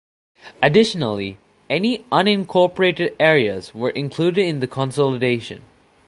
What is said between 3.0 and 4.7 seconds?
areas were included in the